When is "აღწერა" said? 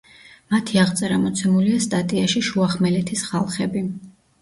0.83-1.19